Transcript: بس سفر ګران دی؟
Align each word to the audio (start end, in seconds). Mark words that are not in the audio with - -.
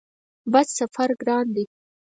بس 0.51 0.67
سفر 0.79 1.09
ګران 1.21 1.45
دی؟ 1.55 1.65